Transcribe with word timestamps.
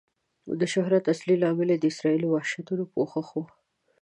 د 0.59 0.61
شهرت 0.73 1.03
اصلي 1.13 1.35
لامل 1.43 1.69
یې 1.73 1.77
د 1.79 1.85
اسرائیلو 1.93 2.27
د 2.29 2.33
وحشتونو 2.35 2.83
پوښښ 2.93 3.27
و. 3.37 3.43